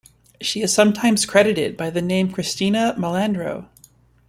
She 0.41 0.63
is 0.63 0.73
sometimes 0.73 1.27
credited 1.27 1.77
by 1.77 1.91
the 1.91 2.01
name 2.01 2.31
Kristina 2.33 2.97
Malandro. 2.97 3.67